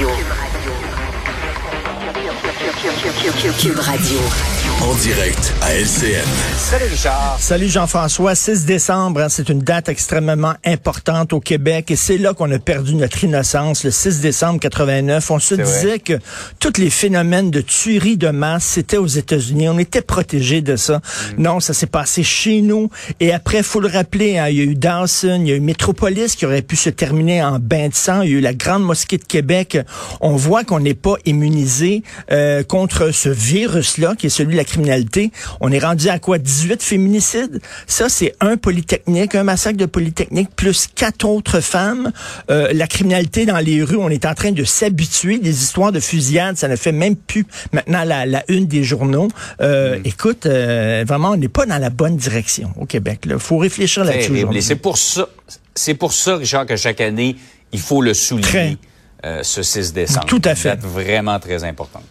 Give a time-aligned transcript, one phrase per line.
[0.00, 0.14] 有，有。
[2.80, 4.20] Cube Radio.
[4.80, 6.24] En direct à LCN.
[6.56, 7.36] Salut Richard.
[7.40, 8.36] Salut Jean-François.
[8.36, 12.60] 6 décembre, hein, c'est une date extrêmement importante au Québec et c'est là qu'on a
[12.60, 15.28] perdu notre innocence, le 6 décembre 89.
[15.32, 16.20] On se disait que
[16.60, 19.68] tous les phénomènes de tuerie de masse, c'était aux États-Unis.
[19.68, 20.98] On était protégés de ça.
[21.36, 21.42] Mm.
[21.42, 22.90] Non, ça s'est passé chez nous.
[23.18, 25.60] Et après, faut le rappeler, hein, il y a eu Dawson, il y a eu
[25.60, 28.22] Métropolis qui aurait pu se terminer en bain de sang.
[28.22, 29.78] Il y a eu la Grande Mosquée de Québec.
[30.20, 34.64] On voit qu'on n'est pas immunisé euh, contre ce virus-là, qui est celui de la
[34.64, 35.32] criminalité.
[35.60, 36.38] On est rendu à quoi?
[36.38, 37.60] 18 féminicides?
[37.86, 42.12] Ça, c'est un polytechnique, un massacre de polytechnique, plus quatre autres femmes.
[42.50, 45.38] Euh, la criminalité dans les rues, on est en train de s'habituer.
[45.38, 49.28] Des histoires de fusillades, ça ne fait même plus maintenant la, la une des journaux.
[49.60, 50.02] Euh, mm.
[50.04, 53.20] Écoute, euh, vraiment, on n'est pas dans la bonne direction au Québec.
[53.26, 54.46] Il faut réfléchir là-dessus.
[54.60, 55.28] C'est pour ça,
[55.74, 57.36] c'est pour ça, Richard, que chaque année,
[57.72, 58.76] il faut le souligner.
[59.24, 60.26] Euh, ce 6 décembre.
[60.26, 60.74] Tout à fait.
[60.74, 62.04] Une vraiment très importante.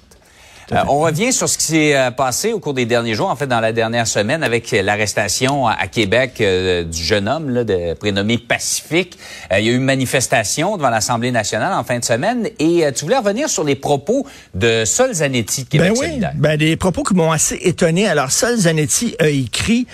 [0.74, 3.36] Euh, on revient sur ce qui s'est euh, passé au cours des derniers jours, en
[3.36, 7.94] fait dans la dernière semaine, avec l'arrestation à Québec euh, du jeune homme là, de,
[7.94, 9.18] prénommé Pacifique.
[9.52, 13.06] il y a eu une manifestation devant l'Assemblée nationale en fin de semaine et tu
[13.06, 17.04] voulais revenir sur les propos de Sol Zanetti de Québec ben oui, Ben des propos
[17.04, 18.08] qui m'ont assez étonné.
[18.08, 19.88] Alors Sol Zanetti a écrit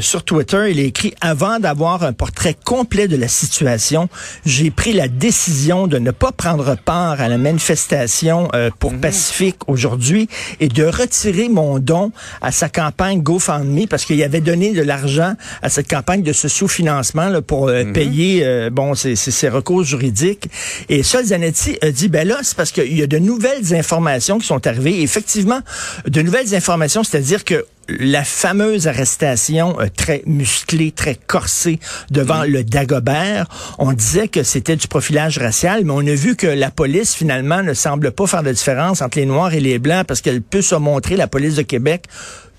[0.00, 4.08] sur Twitter, il a écrit avant d'avoir un portrait complet de la situation,
[4.44, 9.00] j'ai pris la décision de ne pas prendre part à la manifestation pour mhm.
[9.00, 10.28] Pacifique aujourd'hui aujourd'hui
[10.60, 15.34] et de retirer mon don à sa campagne GoFundMe parce qu'il avait donné de l'argent
[15.62, 17.92] à cette campagne de ce sous-financement pour euh, mhm.
[17.92, 20.48] payer euh, bon ses, recours juridiques.
[20.88, 24.38] Et Sol Zanetti a dit ben là c'est parce qu'il y a de nouvelles informations
[24.38, 25.02] qui sont arrivées.
[25.02, 25.60] effectivement,
[26.06, 31.78] de nouvelles informations, c'est-à-dire que la fameuse arrestation euh, très musclée, très corsée
[32.10, 33.46] devant le Dagobert.
[33.78, 37.62] On disait que c'était du profilage racial, mais on a vu que la police, finalement,
[37.62, 40.62] ne semble pas faire de différence entre les Noirs et les Blancs parce qu'elle peut
[40.62, 42.06] se montrer, la police de Québec,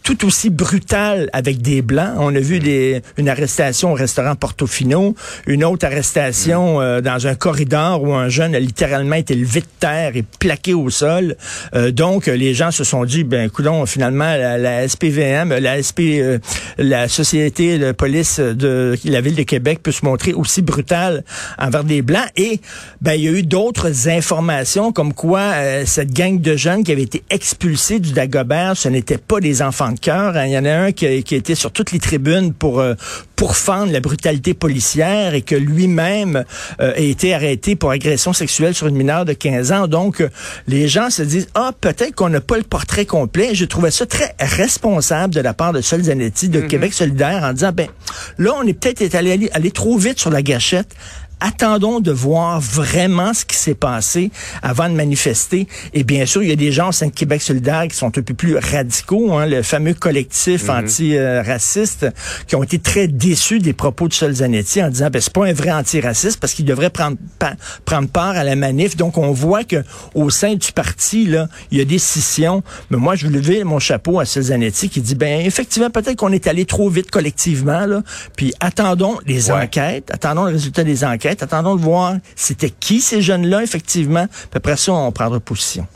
[0.07, 2.13] tout aussi brutal avec des blancs.
[2.17, 5.15] On a vu des, une arrestation au restaurant Portofino,
[5.47, 6.81] une autre arrestation mm.
[6.81, 10.73] euh, dans un corridor où un jeune a littéralement été levé de terre et plaqué
[10.73, 11.35] au sol.
[11.75, 16.39] Euh, donc les gens se sont dit ben écoutons finalement la, SPVM, la SP euh,
[16.77, 21.25] la société de police de la ville de Québec peut se montrer aussi brutale
[21.57, 22.61] envers des blancs et
[23.01, 25.51] ben il y a eu d'autres informations comme quoi
[25.85, 29.96] cette gang de jeunes qui avait été expulsés du Dagobert, ce n'étaient pas des enfants
[30.07, 30.45] Hein.
[30.45, 32.95] Il y en a un qui a, qui été sur toutes les tribunes pour euh,
[33.35, 36.43] pour fendre la brutalité policière et que lui-même
[36.81, 39.87] euh, a été arrêté pour agression sexuelle sur une mineure de 15 ans.
[39.87, 40.29] Donc, euh,
[40.67, 43.53] les gens se disent, ah, peut-être qu'on n'a pas le portrait complet.
[43.53, 46.67] Je trouvais ça très responsable de la part de Sol Zanetti de mm-hmm.
[46.67, 47.87] Québec solidaire en disant, ben,
[48.39, 50.95] là, on est peut-être allé, allé trop vite sur la gâchette
[51.39, 54.31] attendons de voir vraiment ce qui s'est passé
[54.61, 55.67] avant de manifester.
[55.93, 58.07] Et bien sûr, il y a des gens au sein de Québec solidaire qui sont
[58.07, 60.83] un peu plus radicaux, hein, le fameux collectif mhm.
[60.83, 62.07] anti-raciste,
[62.47, 65.53] qui ont été très déçus des propos de Solzanetti en disant, ben, c'est pas un
[65.53, 67.17] vrai antiraciste parce qu'il devrait prendre,
[67.85, 68.97] prendre part à la manif.
[68.97, 69.83] Donc, on voit que
[70.15, 72.63] au sein du parti, là, il y a des scissions.
[72.89, 76.31] Mais moi, je veux lever mon chapeau à Solzanetti qui dit, ben, effectivement, peut-être qu'on
[76.31, 78.01] est allé trop vite collectivement, là.
[78.35, 83.21] Puis, attendons les enquêtes, attendons le résultat des enquêtes Attendons de voir c'était qui ces
[83.21, 84.27] jeunes-là, effectivement.
[84.27, 85.87] Puis après ça, on prendra position.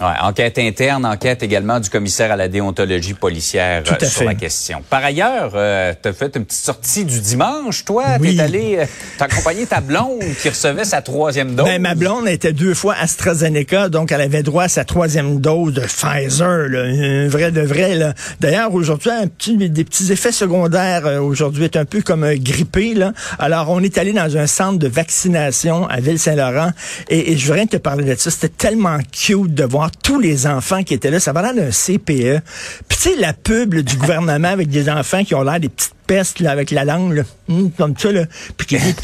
[0.00, 4.24] Ouais, enquête interne, enquête également du commissaire à la déontologie policière Tout à euh, sur
[4.24, 4.82] la question.
[4.88, 8.04] Par ailleurs, euh, tu as fait une petite sortie du dimanche, toi?
[8.20, 8.36] Oui.
[8.36, 8.84] T'es allé euh,
[9.18, 11.66] t'accompagner ta blonde qui recevait sa troisième dose?
[11.66, 15.74] Ben, ma blonde était deux fois AstraZeneca, donc elle avait droit à sa troisième dose
[15.74, 17.96] de Pfizer, là, un vrai de vrai.
[17.96, 18.14] Là.
[18.38, 22.36] D'ailleurs, aujourd'hui, un petit, des petits effets secondaires euh, aujourd'hui est un peu comme un
[22.36, 22.94] grippé.
[22.94, 23.12] Là.
[23.40, 26.70] Alors, on est allé dans un centre de vaccination à Ville-Saint-Laurent
[27.08, 28.30] et, et je voudrais te parler de ça.
[28.30, 31.20] C'était tellement cute de voir tous les enfants qui étaient là.
[31.20, 32.42] Ça va l'air d'un CPE.
[32.88, 35.94] Puis tu sais, la pub du gouvernement avec des enfants qui ont l'air des petites
[36.08, 38.24] peste là, avec la langue, là, hum, comme ça, là,
[38.56, 38.94] puis qui dit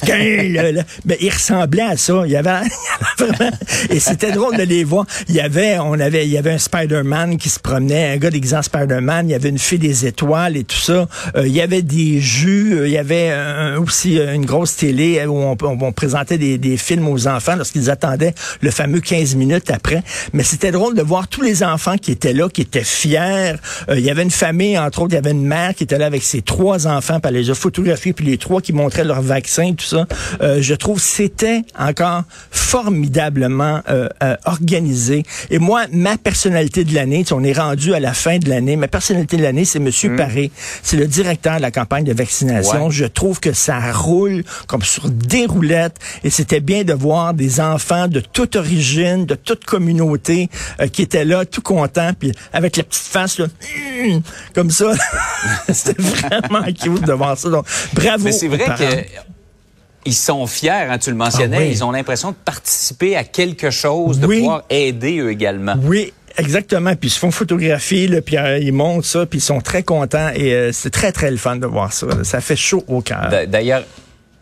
[1.05, 2.23] ben, il ressemblait à ça.
[2.25, 2.51] Il y avait,
[3.19, 3.57] il y avait vraiment,
[3.91, 5.07] et c'était drôle de les voir.
[5.29, 8.31] Il y avait, on avait, il y avait un Spider-Man qui se promenait, un gars
[8.31, 9.29] d'exemple Spider-Man.
[9.29, 11.07] Il y avait une fille des étoiles et tout ça.
[11.37, 12.75] Euh, il y avait des jus.
[12.75, 13.33] Euh, il y avait
[13.77, 17.91] aussi euh, une grosse télé où on, on, présentait des, des, films aux enfants lorsqu'ils
[17.91, 20.03] attendaient le fameux 15 minutes après.
[20.33, 23.57] Mais c'était drôle de voir tous les enfants qui étaient là, qui étaient fiers.
[23.91, 26.07] il y avait une famille, entre autres, il y avait une mère qui était là
[26.07, 29.05] avec ses trois enfants enfants, puis elle les a photographiés, puis les trois qui montraient
[29.05, 30.07] leur vaccin, tout ça.
[30.41, 35.23] Euh, je trouve c'était encore formidablement euh, euh, organisé.
[35.51, 38.89] Et moi, ma personnalité de l'année, on est rendu à la fin de l'année, ma
[38.89, 40.17] personnalité de l'année, c'est Monsieur Mm.
[40.17, 40.51] Paré.
[40.83, 42.87] C'est le directeur de la campagne de vaccination.
[42.87, 42.93] Ouais.
[42.93, 47.61] Je trouve que ça roule comme sur des roulettes et c'était bien de voir des
[47.61, 50.49] enfants de toute origine, de toute communauté
[50.93, 53.47] qui étaient là, tout contents, puis avec la petite face là,
[54.05, 54.23] hum,
[54.55, 54.93] comme ça.
[55.73, 57.49] c'était vraiment de voir ça.
[57.51, 58.25] Donc, bravo.
[58.25, 58.85] Mais c'est vrai que
[60.07, 61.71] ils sont fiers, hein, tu le mentionnais, Ah oui.
[61.73, 64.41] ils ont l'impression de participer à quelque chose, de Oui.
[64.41, 65.77] pouvoir aider eux également.
[65.83, 66.95] Oui, exactement.
[66.95, 69.83] Puis ils se font photographier, là, puis euh, ils montrent ça, puis ils sont très
[69.83, 70.29] contents.
[70.35, 72.07] Et euh, c'est très, très le fun de voir ça.
[72.23, 73.31] Ça fait chaud au cœur.
[73.49, 73.85] D'ailleurs,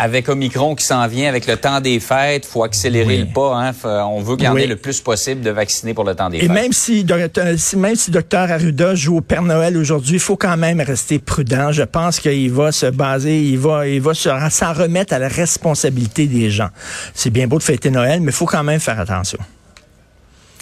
[0.04, 3.18] avec Omicron qui s'en vient, avec le temps des fêtes, faut accélérer Oui.
[3.18, 3.54] le pas.
[3.56, 3.72] Hein.
[3.72, 4.62] Faut- on veut Oui.
[4.62, 6.50] ait le plus possible de vaccinés pour le temps des Et fêtes.
[6.50, 10.36] même si, docteur- si- même si Dr Arruda joue au Père Noël aujourd'hui, il faut
[10.36, 11.70] quand même rester prudent.
[11.70, 15.28] Je pense qu'il va se baser, il va, il va se- s'en remettre à la
[15.28, 16.70] responsabilité des gens.
[17.14, 19.38] C'est bien beau de fêter Noël, mais il faut quand même faire attention.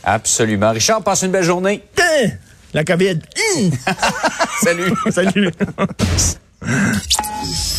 [0.05, 0.73] Absolument.
[0.73, 1.83] Richard, passe une belle journée.
[1.99, 2.29] Hein!
[2.75, 3.19] La COVID.
[3.57, 3.71] Hum!
[4.63, 4.93] Salut.
[5.11, 5.51] Salut.